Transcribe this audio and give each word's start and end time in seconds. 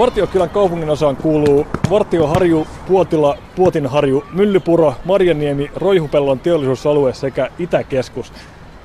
Vartiokylän 0.00 0.50
kaupungin 0.50 0.90
osaan 0.90 1.16
kuuluu 1.16 1.66
Vartioharju, 1.90 2.66
Puotila, 2.88 3.38
Puotinharju, 3.56 4.24
Myllypuro, 4.32 4.94
Marjaniemi, 5.04 5.70
Roihupellon 5.76 6.38
teollisuusalue 6.38 7.12
sekä 7.12 7.48
Itäkeskus. 7.58 8.32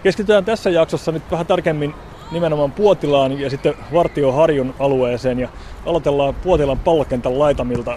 Keskitytään 0.04 0.46
tässä 0.46 0.70
jaksossa 0.70 1.12
nyt 1.12 1.24
vähän 1.32 1.46
tarkemmin 1.46 1.94
nimenomaan 2.32 2.72
Puotilaan 2.72 3.40
ja 3.40 3.50
sitten 3.50 3.74
Vartioharjun 3.94 4.74
alueeseen 4.80 5.40
ja 5.40 5.50
aloitellaan 5.86 6.36
Puotilan 6.36 6.80
pallokentän 6.80 7.40
laitamilta. 7.40 7.94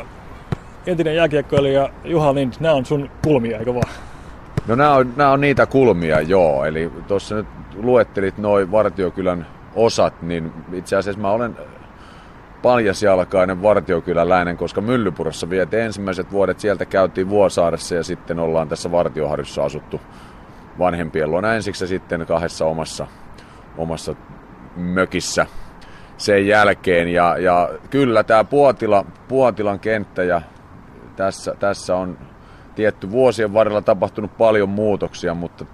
Entinen 0.87 1.16
jääkiekkoilija 1.16 1.89
Juha 2.05 2.35
Lind, 2.35 2.53
nämä 2.61 2.75
on 2.75 2.87
sun 2.87 3.11
kulmia, 3.25 3.59
eikö 3.59 3.75
vaan? 3.75 3.93
No 4.66 4.75
nämä 4.75 4.95
on, 4.95 5.12
nämä 5.16 5.30
on 5.30 5.41
niitä 5.41 5.66
kulmia, 5.66 6.21
joo. 6.21 6.64
Eli 6.64 6.91
tuossa 7.09 7.35
nyt 7.35 7.46
luettelit 7.77 8.39
noin 8.39 8.71
Vartiokylän 8.71 9.46
osat, 9.75 10.23
niin 10.23 10.53
itse 10.73 10.96
asiassa 10.96 11.21
mä 11.21 11.30
olen 11.30 11.57
paljasjalkainen 12.62 13.62
vartiokyläläinen, 13.62 14.57
koska 14.57 14.80
Myllypurossa 14.80 15.50
vietiin 15.50 15.82
ensimmäiset 15.82 16.32
vuodet. 16.32 16.61
Sieltä 16.61 16.86
käytiin 16.86 17.29
Vuosaaressa 17.29 17.94
ja 17.94 18.03
sitten 18.03 18.39
ollaan 18.39 18.68
tässä 18.68 18.93
Vartioharjussa 18.93 19.64
asuttu 19.64 20.00
vanhempien 20.79 21.31
luona 21.31 21.54
ensiksi 21.54 21.84
ja 21.84 21.89
sitten 21.89 22.26
kahdessa 22.26 22.64
omassa, 22.64 23.07
omassa 23.79 24.14
mökissä 24.76 25.46
sen 26.17 26.46
jälkeen. 26.46 27.08
Ja, 27.08 27.39
ja 27.39 27.71
kyllä 27.90 28.22
tämä 28.22 28.44
Puotila, 28.44 29.04
Puotilan 29.29 29.81
kenttä 29.81 30.25
ja 30.25 30.43
tässä, 31.17 31.54
tässä 31.61 31.96
on 31.96 32.19
tietty 32.75 33.11
vuosien 33.11 33.53
varrella 33.53 33.83
tapahtunut 33.83 34.36
paljon 34.39 34.69
muutoksia, 34.69 35.34
mutta 35.34 35.64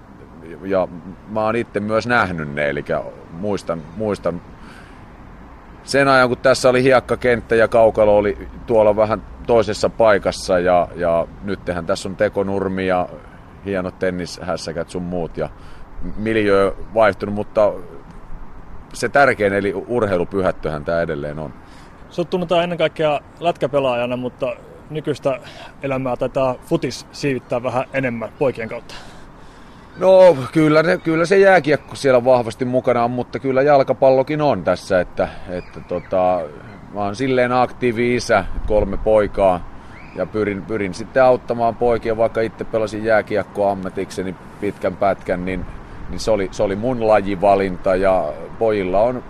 ja 0.63 0.87
mä 1.29 1.41
oon 1.41 1.55
itse 1.55 1.79
myös 1.79 2.07
nähnyt 2.07 2.53
ne, 2.53 2.69
eli 2.69 2.85
muistan, 3.31 3.81
muistan 3.97 4.41
sen 5.85 6.07
ajan, 6.07 6.29
kun 6.29 6.37
tässä 6.37 6.69
oli 6.69 6.83
hiekkakenttä 6.83 7.55
ja 7.55 7.67
kaukalo 7.67 8.17
oli 8.17 8.47
tuolla 8.67 8.95
vähän 8.95 9.21
toisessa 9.47 9.89
paikassa 9.89 10.59
ja, 10.59 10.87
ja 10.95 11.27
nythän 11.43 11.85
tässä 11.85 12.09
on 12.09 12.15
tekonurmi 12.15 12.87
ja 12.87 13.09
hienot 13.65 13.99
tennishässäkät 13.99 14.89
sun 14.89 15.03
muut 15.03 15.37
ja 15.37 15.49
miljö 16.17 16.73
vaihtunut, 16.93 17.35
mutta 17.35 17.73
se 18.93 19.09
tärkein 19.09 19.53
eli 19.53 19.73
urheilupyhättöhän 19.73 20.85
tämä 20.85 21.01
edelleen 21.01 21.39
on. 21.39 21.53
Sut 22.09 22.29
tunnetaan 22.29 22.63
ennen 22.63 22.77
kaikkea 22.77 23.19
lätkäpelaajana, 23.39 24.17
mutta 24.17 24.53
nykyistä 24.89 25.39
elämää 25.83 26.15
taitaa 26.15 26.55
futis 26.65 27.07
siivittää 27.11 27.63
vähän 27.63 27.85
enemmän 27.93 28.29
poikien 28.39 28.69
kautta. 28.69 28.95
No 29.97 30.37
kyllä, 30.51 30.83
kyllä 31.03 31.25
se 31.25 31.37
jääkiekko 31.37 31.95
siellä 31.95 32.25
vahvasti 32.25 32.65
mukana 32.65 33.03
on, 33.03 33.11
mutta 33.11 33.39
kyllä 33.39 33.61
jalkapallokin 33.61 34.41
on 34.41 34.63
tässä, 34.63 34.99
että, 34.99 35.27
että 35.49 35.79
tota, 35.79 36.41
mä 36.93 36.99
oon 36.99 37.15
silleen 37.15 37.51
aktiivi 37.51 38.15
isä, 38.15 38.45
kolme 38.67 38.97
poikaa 38.97 39.69
ja 40.15 40.25
pyrin, 40.25 40.61
pyrin 40.61 40.93
sitten 40.93 41.23
auttamaan 41.23 41.75
poikia, 41.75 42.17
vaikka 42.17 42.41
itse 42.41 42.63
pelasin 42.63 43.03
jääkiekkoa 43.03 43.71
ammatikseni 43.71 44.35
pitkän 44.61 44.95
pätkän, 44.95 45.45
niin, 45.45 45.65
niin 46.09 46.19
se, 46.19 46.31
oli, 46.31 46.49
se 46.51 46.63
oli 46.63 46.75
mun 46.75 47.07
lajivalinta 47.07 47.95
ja 47.95 48.33
pojilla 48.59 49.01
on 49.01 49.23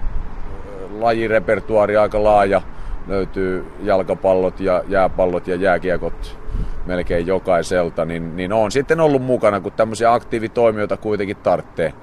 lajirepertuaari 0.99 1.97
aika 1.97 2.23
laaja, 2.23 2.61
löytyy 3.08 3.66
jalkapallot 3.84 4.59
ja 4.59 4.84
jääpallot 4.88 5.48
ja 5.48 5.56
jääkiekot 5.56 6.38
melkein 6.86 7.28
jokaiselta, 7.28 8.06
niin, 8.06 8.36
niin 8.36 8.53
on 8.53 8.72
sitten 8.72 9.00
ollut 9.00 9.22
mukana, 9.22 9.59
kun 9.59 9.72
tämmöisiä 9.72 10.14
aktiivitoimijoita 10.14 10.98
kuitenkin 10.98 11.38
tarttee. 11.38 11.94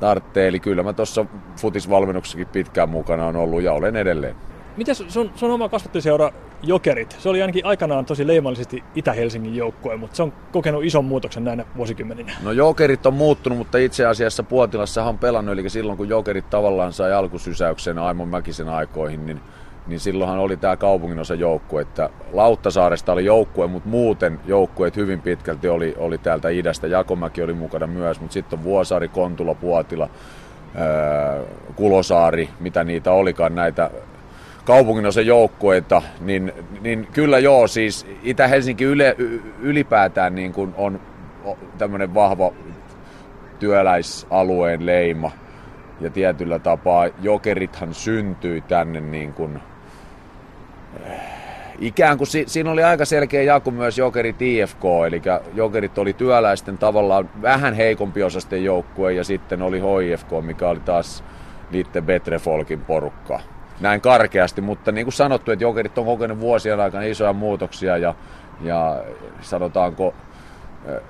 tarttee. 0.00 0.48
Eli 0.48 0.60
kyllä 0.60 0.82
mä 0.82 0.92
tuossa 0.92 1.26
futisvalmennuksessakin 1.60 2.46
pitkään 2.46 2.88
mukana 2.88 3.26
on 3.26 3.36
ollut 3.36 3.62
ja 3.62 3.72
olen 3.72 3.96
edelleen. 3.96 4.36
Miten 4.76 4.94
sun, 4.94 5.30
sun 5.34 5.50
oma 5.50 5.68
kasvattiseura 5.68 6.32
Jokerit? 6.62 7.16
Se 7.18 7.28
oli 7.28 7.42
ainakin 7.42 7.66
aikanaan 7.66 8.04
tosi 8.04 8.26
leimallisesti 8.26 8.84
Itä-Helsingin 8.94 9.56
joukkue, 9.56 9.96
mutta 9.96 10.16
se 10.16 10.22
on 10.22 10.32
kokenut 10.52 10.84
ison 10.84 11.04
muutoksen 11.04 11.44
näinä 11.44 11.64
vuosikymmeninä. 11.76 12.32
No 12.42 12.52
Jokerit 12.52 13.06
on 13.06 13.14
muuttunut, 13.14 13.58
mutta 13.58 13.78
itse 13.78 14.06
asiassa 14.06 14.42
Puotilassa 14.42 15.04
on 15.04 15.18
pelannut, 15.18 15.52
eli 15.52 15.70
silloin 15.70 15.98
kun 15.98 16.08
Jokerit 16.08 16.50
tavallaan 16.50 16.92
sai 16.92 17.12
alkusysäyksen 17.12 17.98
Aimon 17.98 18.28
Mäkisen 18.28 18.68
aikoihin, 18.68 19.26
niin 19.26 19.40
niin 19.86 20.00
silloinhan 20.00 20.38
oli 20.38 20.56
tämä 20.56 20.76
kaupunginosa 20.76 21.34
joukkue, 21.34 21.82
että 21.82 22.10
Lauttasaaresta 22.32 23.12
oli 23.12 23.24
joukkue, 23.24 23.66
mutta 23.66 23.88
muuten 23.88 24.40
joukkueet 24.46 24.96
hyvin 24.96 25.20
pitkälti 25.20 25.68
oli, 25.68 25.94
oli 25.98 26.18
täältä 26.18 26.48
idästä. 26.48 26.86
Jakomäki 26.86 27.42
oli 27.42 27.52
mukana 27.52 27.86
myös, 27.86 28.20
mutta 28.20 28.34
sitten 28.34 28.58
on 28.58 28.64
Vuosaari, 28.64 29.08
Kontula, 29.08 29.54
Puotila, 29.54 30.08
ää, 30.74 31.40
Kulosaari, 31.76 32.48
mitä 32.60 32.84
niitä 32.84 33.12
olikaan 33.12 33.54
näitä 33.54 33.90
kaupunginosa 34.64 35.20
joukkueita, 35.20 36.02
niin, 36.20 36.52
niin 36.80 37.08
kyllä 37.12 37.38
joo, 37.38 37.66
siis 37.66 38.06
Itä-Helsinki 38.22 38.84
yle, 38.84 39.16
ylipäätään 39.60 40.34
niin 40.34 40.52
kuin 40.52 40.74
on 40.76 41.00
tämmöinen 41.78 42.14
vahva 42.14 42.52
työläisalueen 43.58 44.86
leima. 44.86 45.30
Ja 46.00 46.10
tietyllä 46.10 46.58
tapaa 46.58 47.08
jokerithan 47.22 47.94
syntyi 47.94 48.60
tänne 48.60 49.00
niin 49.00 49.32
kuin 49.32 49.60
ikään 51.78 52.18
kuin 52.18 52.28
si, 52.28 52.44
siinä 52.46 52.70
oli 52.70 52.82
aika 52.82 53.04
selkeä 53.04 53.42
jako 53.42 53.70
myös 53.70 53.98
Jokerit 53.98 54.42
IFK, 54.42 54.84
eli 55.06 55.22
Jokerit 55.54 55.98
oli 55.98 56.12
työläisten 56.12 56.78
tavallaan 56.78 57.30
vähän 57.42 57.74
heikompi 57.74 58.22
osasten 58.22 58.64
joukkue 58.64 59.12
ja 59.12 59.24
sitten 59.24 59.62
oli 59.62 59.80
HIFK, 59.80 60.28
mikä 60.40 60.68
oli 60.68 60.80
taas 60.80 61.24
niiden 61.70 62.04
Betrefolkin 62.04 62.80
porukka. 62.80 63.40
Näin 63.80 64.00
karkeasti, 64.00 64.60
mutta 64.60 64.92
niin 64.92 65.06
kuin 65.06 65.12
sanottu, 65.12 65.50
että 65.50 65.64
Jokerit 65.64 65.98
on 65.98 66.06
kokenut 66.06 66.40
vuosien 66.40 66.80
aikana 66.80 67.04
isoja 67.04 67.32
muutoksia 67.32 67.96
ja, 67.96 68.14
ja 68.60 69.04
sanotaanko, 69.40 70.14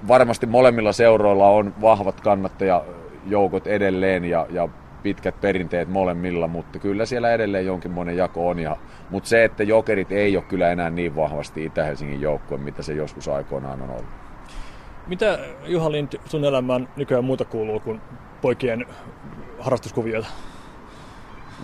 varmasti 0.08 0.46
molemmilla 0.46 0.92
seuroilla 0.92 1.48
on 1.48 1.74
vahvat 1.80 2.20
kannattajajoukot 2.20 3.66
edelleen 3.66 4.24
ja, 4.24 4.46
ja 4.50 4.68
pitkät 5.02 5.40
perinteet 5.40 5.88
molemmilla, 5.88 6.48
mutta 6.48 6.78
kyllä 6.78 7.06
siellä 7.06 7.32
edelleen 7.32 7.66
jonkinmoinen 7.66 8.16
jako 8.16 8.48
on. 8.48 8.58
Ja, 8.58 8.76
mutta 9.10 9.28
se, 9.28 9.44
että 9.44 9.62
jokerit 9.62 10.12
ei 10.12 10.36
ole 10.36 10.44
kyllä 10.48 10.72
enää 10.72 10.90
niin 10.90 11.16
vahvasti 11.16 11.64
Itä-Helsingin 11.64 12.20
joukkue, 12.20 12.58
mitä 12.58 12.82
se 12.82 12.94
joskus 12.94 13.28
aikoinaan 13.28 13.82
on 13.82 13.90
ollut. 13.90 14.22
Mitä 15.06 15.38
Juha 15.66 15.92
Lind 15.92 16.12
sun 16.24 16.44
elämään 16.44 16.88
nykyään 16.96 17.24
muuta 17.24 17.44
kuuluu 17.44 17.80
kuin 17.80 18.00
poikien 18.42 18.86
harrastuskuvioita? 19.58 20.28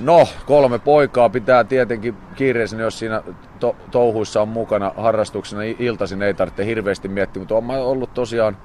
No, 0.00 0.28
kolme 0.46 0.78
poikaa 0.78 1.28
pitää 1.28 1.64
tietenkin 1.64 2.16
kiireisenä, 2.36 2.82
jos 2.82 2.98
siinä 2.98 3.22
to- 3.60 3.76
touhuissa 3.90 4.42
on 4.42 4.48
mukana 4.48 4.92
harrastuksena. 4.96 5.62
Iltaisin 5.62 6.22
ei 6.22 6.34
tarvitse 6.34 6.66
hirveästi 6.66 7.08
miettiä, 7.08 7.40
mutta 7.40 7.54
olen 7.54 7.82
ollut 7.82 8.14
tosiaan 8.14 8.56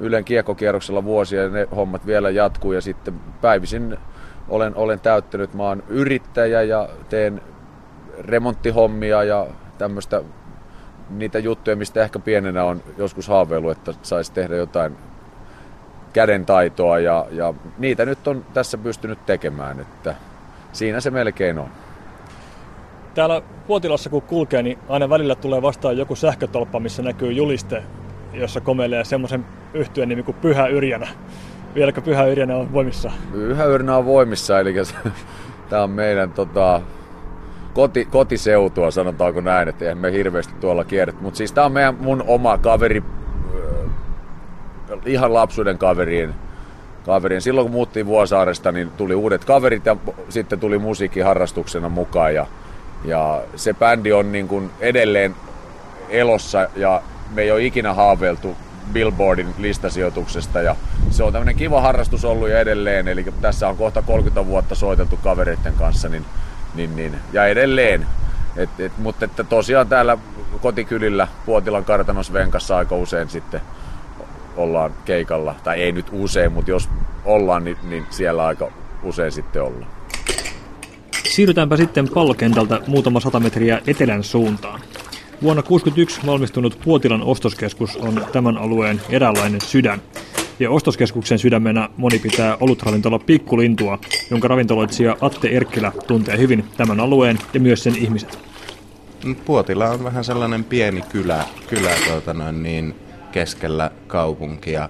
Ylen 0.00 0.24
kiekkokierroksella 0.24 1.04
vuosia 1.04 1.42
ja 1.42 1.48
ne 1.48 1.68
hommat 1.76 2.06
vielä 2.06 2.30
jatkuu 2.30 2.72
ja 2.72 2.80
sitten 2.80 3.14
päivisin 3.40 3.98
olen, 4.48 4.76
olen 4.76 5.00
täyttänyt. 5.00 5.54
Mä 5.54 5.62
oon 5.62 5.82
yrittäjä 5.88 6.62
ja 6.62 6.88
teen 7.08 7.40
remonttihommia 8.18 9.24
ja 9.24 9.46
tämmöistä 9.78 10.22
niitä 11.10 11.38
juttuja, 11.38 11.76
mistä 11.76 12.02
ehkä 12.02 12.18
pienenä 12.18 12.64
on 12.64 12.82
joskus 12.98 13.28
haaveillut, 13.28 13.72
että 13.72 13.94
saisi 14.02 14.32
tehdä 14.32 14.56
jotain 14.56 14.96
kädentaitoa 16.12 16.98
ja, 16.98 17.26
ja 17.30 17.54
niitä 17.78 18.04
nyt 18.04 18.28
on 18.28 18.44
tässä 18.54 18.78
pystynyt 18.78 19.26
tekemään, 19.26 19.80
että 19.80 20.14
siinä 20.72 21.00
se 21.00 21.10
melkein 21.10 21.58
on. 21.58 21.68
Täällä 23.14 23.42
Puotilassa 23.66 24.10
kun 24.10 24.22
kulkee, 24.22 24.62
niin 24.62 24.78
aina 24.88 25.08
välillä 25.08 25.34
tulee 25.34 25.62
vastaan 25.62 25.98
joku 25.98 26.16
sähkötolppa, 26.16 26.80
missä 26.80 27.02
näkyy 27.02 27.32
juliste 27.32 27.82
jossa 28.32 28.60
komelee 28.60 29.04
semmoisen 29.04 29.44
yhtyön 29.74 30.08
nimi 30.08 30.22
kuin 30.22 30.36
Pyhä 30.40 30.66
Yrjänä. 30.66 31.08
Vieläkö 31.74 32.00
Pyhä 32.00 32.24
Yrjänä 32.24 32.56
on 32.56 32.72
voimissa? 32.72 33.10
Pyhä 33.32 33.64
Yrjänä 33.64 33.96
on 33.96 34.04
voimissa, 34.04 34.60
eli 34.60 34.74
tämä 35.70 35.82
on 35.82 35.90
meidän 35.90 36.32
tota, 36.32 36.80
koti, 37.74 38.04
kotiseutua, 38.04 38.90
sanotaanko 38.90 39.40
näin, 39.40 39.68
että 39.68 39.90
emme 39.90 40.12
hirveästi 40.12 40.54
tuolla 40.60 40.84
kierret. 40.84 41.20
Mutta 41.20 41.38
siis 41.38 41.52
tämä 41.52 41.64
on 41.64 41.72
meidän, 41.72 41.94
mun 42.00 42.24
oma 42.26 42.58
kaveri, 42.58 43.02
äh, 44.92 44.98
ihan 45.06 45.34
lapsuuden 45.34 45.78
kaverien 45.78 46.34
kaverien. 47.08 47.42
Silloin 47.42 47.64
kun 47.64 47.72
muuttiin 47.72 48.06
Vuosaaresta, 48.06 48.72
niin 48.72 48.90
tuli 48.90 49.14
uudet 49.14 49.44
kaverit 49.44 49.86
ja 49.86 49.96
sitten 50.28 50.60
tuli 50.60 50.78
musiikki 50.78 51.20
harrastuksena 51.20 51.88
mukaan. 51.88 52.34
Ja, 52.34 52.46
ja 53.04 53.42
se 53.56 53.74
bändi 53.74 54.12
on 54.12 54.32
niin 54.32 54.48
kuin 54.48 54.70
edelleen 54.80 55.34
elossa 56.08 56.68
ja 56.76 57.02
me 57.30 57.42
ei 57.42 57.50
ole 57.50 57.64
ikinä 57.64 57.94
haaveiltu 57.94 58.56
Billboardin 58.92 59.54
listasijoituksesta 59.58 60.62
ja 60.62 60.76
se 61.10 61.22
on 61.22 61.32
tämmöinen 61.32 61.56
kiva 61.56 61.80
harrastus 61.80 62.24
ollut 62.24 62.48
ja 62.48 62.60
edelleen, 62.60 63.08
eli 63.08 63.24
tässä 63.40 63.68
on 63.68 63.76
kohta 63.76 64.02
30 64.02 64.46
vuotta 64.46 64.74
soiteltu 64.74 65.16
kavereiden 65.16 65.74
kanssa 65.74 66.08
niin, 66.08 66.24
niin, 66.74 66.96
niin, 66.96 67.14
ja 67.32 67.46
edelleen. 67.46 68.06
Et, 68.56 68.80
et, 68.80 68.92
mutta 68.98 69.24
että 69.24 69.44
tosiaan 69.44 69.88
täällä 69.88 70.18
kotikylillä 70.60 71.28
Puotilan 71.46 71.84
kartanos 71.84 72.32
Venkassa 72.32 72.76
aika 72.76 72.96
usein 72.96 73.28
sitten 73.28 73.60
ollaan 74.56 74.94
keikalla, 75.04 75.54
tai 75.64 75.82
ei 75.82 75.92
nyt 75.92 76.06
usein, 76.12 76.52
mutta 76.52 76.70
jos 76.70 76.88
ollaan, 77.24 77.64
niin, 77.64 77.76
niin 77.82 78.06
siellä 78.10 78.46
aika 78.46 78.72
usein 79.02 79.32
sitten 79.32 79.62
ollaan. 79.62 79.90
Siirrytäänpä 81.28 81.76
sitten 81.76 82.08
pallokentältä 82.14 82.80
muutama 82.86 83.20
sata 83.20 83.40
metriä 83.40 83.80
etelän 83.86 84.24
suuntaan. 84.24 84.80
Vuonna 85.42 85.62
1961 85.62 86.26
valmistunut 86.26 86.78
Puotilan 86.84 87.22
ostoskeskus 87.22 87.96
on 87.96 88.26
tämän 88.32 88.58
alueen 88.58 89.00
eräänlainen 89.10 89.60
sydän. 89.60 90.02
Ja 90.58 90.70
ostoskeskuksen 90.70 91.38
sydämenä 91.38 91.88
moni 91.96 92.18
pitää 92.18 92.56
olutravintola 92.60 93.18
Pikkulintua, 93.18 93.98
jonka 94.30 94.48
ravintoloitsija 94.48 95.16
Atte 95.20 95.48
Erkkilä 95.48 95.92
tuntee 96.06 96.38
hyvin 96.38 96.64
tämän 96.76 97.00
alueen 97.00 97.38
ja 97.54 97.60
myös 97.60 97.82
sen 97.82 97.96
ihmiset. 97.96 98.38
Puotila 99.44 99.90
on 99.90 100.04
vähän 100.04 100.24
sellainen 100.24 100.64
pieni 100.64 101.02
kylä, 101.02 101.44
kylä 101.68 101.90
tuota 102.08 102.34
noin, 102.34 102.62
niin 102.62 102.94
keskellä 103.32 103.90
kaupunkia. 104.06 104.88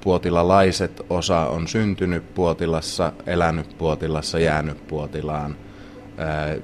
Puotilalaiset 0.00 1.02
osa 1.10 1.38
on 1.38 1.68
syntynyt 1.68 2.34
Puotilassa, 2.34 3.12
elänyt 3.26 3.78
Puotilassa, 3.78 4.38
jäänyt 4.38 4.86
Puotilaan. 4.86 5.56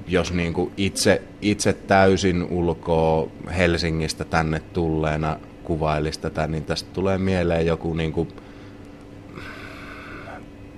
Jos 0.07 0.33
niin 0.33 0.53
kuin 0.53 0.71
itse, 0.77 1.21
itse 1.41 1.73
täysin 1.73 2.43
ulkoa 2.43 3.27
Helsingistä 3.57 4.25
tänne 4.25 4.59
tulleena 4.73 5.37
kuvailisi 5.63 6.19
tätä, 6.19 6.47
niin 6.47 6.65
tästä 6.65 6.89
tulee 6.93 7.17
mieleen 7.17 7.65
joku 7.65 7.93
niin 7.93 8.11
kuin 8.11 8.27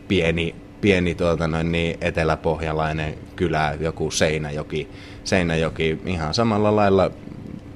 pieni, 0.07 0.55
pieni 0.81 1.15
tuota 1.15 1.47
noin, 1.47 1.71
niin 1.71 1.97
eteläpohjalainen 2.01 3.13
kylä, 3.35 3.77
joku 3.79 4.11
Seinäjoki, 4.11 4.87
Seinäjoki 5.23 5.99
ihan 6.05 6.33
samalla 6.33 6.75
lailla 6.75 7.11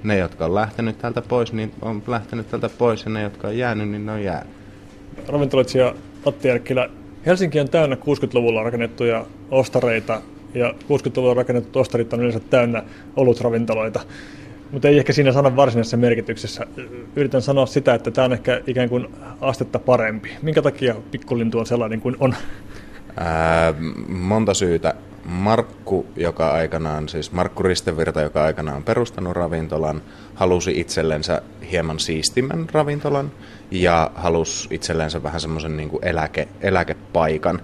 ne, 0.03 0.17
jotka 0.17 0.45
on 0.45 0.55
lähtenyt 0.55 0.97
täältä 0.97 1.21
pois, 1.21 1.53
niin 1.53 1.71
on 1.81 2.03
lähtenyt 2.07 2.49
täältä 2.49 2.69
pois 2.69 3.03
ja 3.05 3.11
ne, 3.11 3.21
jotka 3.21 3.47
on 3.47 3.57
jäänyt, 3.57 3.89
niin 3.89 4.05
ne 4.05 4.11
on 4.11 4.23
jäänyt. 4.23 4.53
Ravintoloitsija 5.27 5.95
Matti 6.25 6.49
Erkkilä, 6.49 6.89
Helsinki 7.25 7.59
on 7.59 7.69
täynnä 7.69 7.95
60-luvulla 7.95 8.63
rakennettuja 8.63 9.25
ostareita 9.51 10.21
ja 10.55 10.69
60-luvulla 10.69 11.33
rakennetut 11.33 11.75
ostarit 11.75 12.13
on 12.13 12.19
yleensä 12.19 12.39
täynnä 12.39 12.83
olutravintoloita 13.15 13.99
mutta 14.71 14.87
ei 14.87 14.97
ehkä 14.97 15.13
siinä 15.13 15.31
sanan 15.31 15.55
varsinaisessa 15.55 15.97
merkityksessä. 15.97 16.65
Yritän 17.15 17.41
sanoa 17.41 17.65
sitä, 17.65 17.93
että 17.93 18.11
tämä 18.11 18.25
on 18.25 18.33
ehkä 18.33 18.61
ikään 18.67 18.89
kuin 18.89 19.07
astetta 19.41 19.79
parempi. 19.79 20.29
Minkä 20.41 20.61
takia 20.61 20.95
pikkulintu 21.11 21.59
on 21.59 21.65
sellainen 21.65 22.01
kuin 22.01 22.15
on? 22.19 22.35
Ää, 23.17 23.73
monta 24.07 24.53
syytä. 24.53 24.93
Markku, 25.25 26.05
joka 26.15 26.51
aikanaan, 26.51 27.09
siis 27.09 27.31
Markku 27.31 27.63
Ristevirta, 27.63 28.21
joka 28.21 28.43
aikanaan 28.43 28.83
perustanut 28.83 29.33
ravintolan, 29.33 30.01
halusi 30.35 30.79
itsellensä 30.79 31.41
hieman 31.71 31.99
siistimän 31.99 32.67
ravintolan 32.71 33.31
ja 33.71 34.11
halusi 34.15 34.67
itsellensä 34.71 35.23
vähän 35.23 35.41
semmoisen 35.41 35.77
niin 35.77 35.89
eläke, 36.01 36.47
eläkepaikan. 36.61 37.61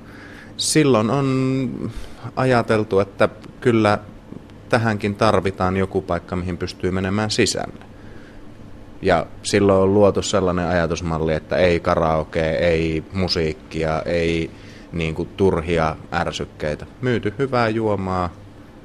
Silloin 0.61 1.09
on 1.09 1.91
ajateltu, 2.35 2.99
että 2.99 3.29
kyllä 3.61 3.99
tähänkin 4.69 5.15
tarvitaan 5.15 5.77
joku 5.77 6.01
paikka, 6.01 6.35
mihin 6.35 6.57
pystyy 6.57 6.91
menemään 6.91 7.31
sisälle. 7.31 7.85
Ja 9.01 9.25
silloin 9.43 9.83
on 9.83 9.93
luotu 9.93 10.21
sellainen 10.21 10.67
ajatusmalli, 10.67 11.33
että 11.33 11.55
ei 11.57 11.79
karaoke, 11.79 12.49
ei 12.49 13.03
musiikkia, 13.13 14.01
ei 14.01 14.51
niin 14.91 15.15
kuin, 15.15 15.29
turhia 15.37 15.95
ärsykkeitä. 16.13 16.85
Myyty 17.01 17.33
hyvää 17.39 17.69
juomaa, 17.69 18.29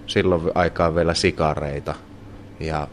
silloin 0.06 0.42
aikaa 0.54 0.94
vielä 0.94 1.14
sikareita 1.14 1.94
ja 2.60 2.88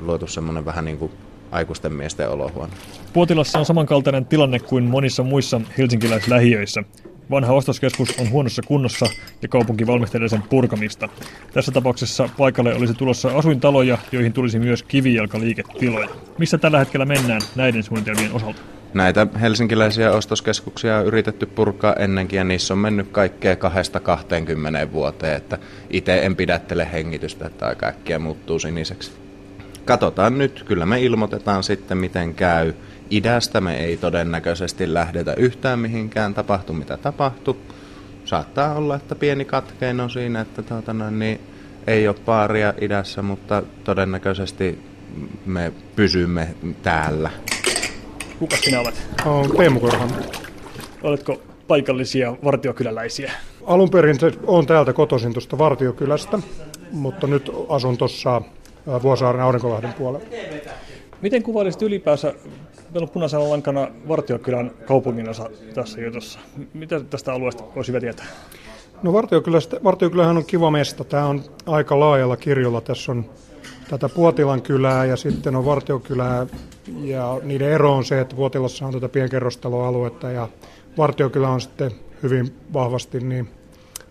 luotu 0.00 0.26
semmoinen 0.26 0.64
vähän 0.64 0.84
niin 0.84 0.98
kuin 0.98 1.12
aikuisten 1.50 1.92
miesten 1.92 2.30
olohuone. 2.30 2.72
Puotilassa 3.12 3.58
on 3.58 3.66
samankaltainen 3.66 4.26
tilanne 4.26 4.58
kuin 4.58 4.84
monissa 4.84 5.22
muissa 5.22 5.60
helsinkiläislähiöissä. 5.78 6.84
Vanha 7.30 7.52
ostoskeskus 7.52 8.18
on 8.20 8.30
huonossa 8.30 8.62
kunnossa 8.62 9.06
ja 9.42 9.48
kaupunki 9.48 9.86
valmistelee 9.86 10.28
sen 10.28 10.42
purkamista. 10.42 11.08
Tässä 11.52 11.72
tapauksessa 11.72 12.28
paikalle 12.38 12.74
olisi 12.74 12.94
tulossa 12.94 13.38
asuintaloja, 13.38 13.98
joihin 14.12 14.32
tulisi 14.32 14.58
myös 14.58 14.82
kivijalkaliiketiloja. 14.82 16.08
Missä 16.38 16.58
tällä 16.58 16.78
hetkellä 16.78 17.06
mennään 17.06 17.40
näiden 17.56 17.82
suunnitelmien 17.82 18.32
osalta? 18.32 18.60
Näitä 18.94 19.26
helsinkiläisiä 19.40 20.12
ostoskeskuksia 20.12 20.98
on 20.98 21.06
yritetty 21.06 21.46
purkaa 21.46 21.94
ennenkin 21.98 22.36
ja 22.36 22.44
niissä 22.44 22.74
on 22.74 22.78
mennyt 22.78 23.08
kaikkea 23.08 23.56
kahdesta 23.56 24.00
20 24.00 24.92
vuoteen, 24.92 25.36
että 25.36 25.58
itse 25.90 26.18
en 26.18 26.36
pidättele 26.36 26.88
hengitystä, 26.92 27.46
että 27.46 27.74
äkkiä 27.84 28.18
muuttuu 28.18 28.58
siniseksi. 28.58 29.12
Katsotaan 29.84 30.38
nyt, 30.38 30.62
kyllä 30.62 30.86
me 30.86 31.00
ilmoitetaan 31.00 31.62
sitten 31.62 31.98
miten 31.98 32.34
käy 32.34 32.72
idästä 33.10 33.60
me 33.60 33.76
ei 33.76 33.96
todennäköisesti 33.96 34.94
lähdetä 34.94 35.34
yhtään 35.34 35.78
mihinkään, 35.78 36.34
tapahtu 36.34 36.72
mitä 36.72 36.96
tapahtuu. 36.96 37.56
Saattaa 38.24 38.74
olla, 38.74 38.96
että 38.96 39.14
pieni 39.14 39.44
katkein 39.44 40.00
on 40.00 40.10
siinä, 40.10 40.40
että 40.40 40.62
tuota, 40.62 40.92
no, 40.92 41.10
niin 41.10 41.40
ei 41.86 42.08
ole 42.08 42.16
paaria 42.24 42.74
idässä, 42.80 43.22
mutta 43.22 43.62
todennäköisesti 43.84 44.78
me 45.46 45.72
pysymme 45.96 46.48
täällä. 46.82 47.30
Kuka 48.38 48.56
sinä 48.56 48.80
olet? 48.80 49.08
Olen 49.26 49.56
Teemu 49.56 49.80
Korhan. 49.80 50.10
Oletko 51.02 51.42
paikallisia 51.68 52.36
vartiokyläläisiä? 52.44 53.32
Alun 53.66 53.90
perin 53.90 54.16
olen 54.46 54.66
täältä 54.66 54.92
kotoisin 54.92 55.32
tuosta 55.32 55.58
Vartiokylästä, 55.58 56.38
mutta 56.92 57.26
nyt 57.26 57.50
asun 57.68 57.98
tuossa 57.98 58.42
Vuosaaren 59.02 59.42
Aurinkolahden 59.42 59.92
puolella. 59.92 60.26
Miten 61.20 61.42
kuvailisit 61.42 61.82
ylipäänsä 61.82 62.34
meillä 62.94 63.04
on 63.04 63.10
punaisella 63.10 63.48
lankana 63.48 63.88
Vartiokylän 64.08 64.70
kaupungin 64.86 65.28
osa 65.28 65.50
tässä 65.74 66.00
jutussa. 66.00 66.38
Mitä 66.74 67.00
tästä 67.00 67.32
alueesta 67.32 67.64
voisi 67.76 67.92
vielä 67.92 68.00
tietää? 68.00 68.26
No 69.02 69.12
Vartiokylähän 69.84 70.36
on 70.36 70.44
kiva 70.44 70.70
mesta. 70.70 71.04
Tämä 71.04 71.26
on 71.26 71.42
aika 71.66 72.00
laajalla 72.00 72.36
kirjolla. 72.36 72.80
Tässä 72.80 73.12
on 73.12 73.24
tätä 73.90 74.08
Puotilan 74.08 74.62
kylää 74.62 75.04
ja 75.04 75.16
sitten 75.16 75.56
on 75.56 75.64
Vartiokylää. 75.64 76.46
Ja 77.00 77.40
niiden 77.42 77.70
ero 77.70 77.94
on 77.94 78.04
se, 78.04 78.20
että 78.20 78.36
Puotilassa 78.36 78.86
on 78.86 78.92
tätä 78.92 79.08
pienkerrostaloaluetta 79.08 80.30
ja 80.30 80.48
Vartiokylä 80.98 81.48
on 81.48 81.60
sitten 81.60 81.90
hyvin 82.22 82.54
vahvasti 82.72 83.20
niin 83.20 83.48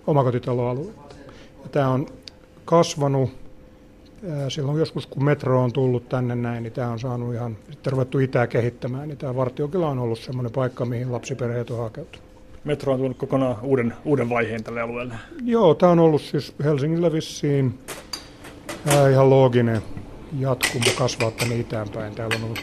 omakotitaloaluetta. 0.08 1.16
Ja 1.64 1.70
tämä 1.70 1.90
on 1.90 2.08
kasvanut 2.66 3.43
silloin 4.50 4.80
joskus, 4.80 5.08
kun 5.08 5.24
metro 5.24 5.64
on 5.64 5.74
tullut 5.74 6.10
tänne 6.10 6.36
näin, 6.36 6.64
niin 6.64 6.74
tämä 6.74 6.92
on 6.92 7.00
saanut 7.00 7.34
ihan 7.34 7.58
sitten 7.72 7.94
ruvettu 7.94 8.20
itää 8.20 8.48
kehittämään, 8.48 9.08
niin 9.08 9.18
tämä 9.18 9.36
Vartiokila 9.36 9.90
on 9.90 10.00
ollut 10.00 10.20
semmoinen 10.20 10.52
paikka, 10.52 10.86
mihin 10.86 11.12
lapsiperheet 11.12 11.70
on 11.70 11.78
hakeutunut. 11.80 12.24
Metro 12.64 12.94
on 12.94 13.00
tullut 13.00 13.18
kokonaan 13.18 13.56
uuden, 13.62 13.94
uuden 14.06 14.30
vaiheen 14.30 14.64
tälle 14.64 14.82
alueelle. 14.82 15.14
Joo, 15.44 15.74
tämä 15.74 15.92
on 15.92 16.00
ollut 16.00 16.22
siis 16.22 16.56
Helsingillä 16.64 17.12
vissiin 17.12 17.80
ää, 18.88 19.10
ihan 19.10 19.30
looginen 19.30 19.82
jatkumo 20.40 20.86
kasvaa 20.98 21.32
tänne 21.32 21.56
itäänpäin. 21.56 22.16
Täällä 22.16 22.36
on 22.36 22.44
ollut 22.44 22.60